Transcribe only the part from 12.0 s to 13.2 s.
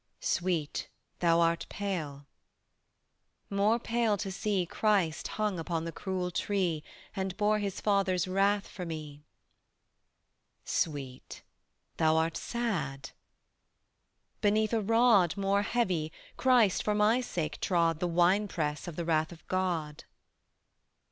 art sad."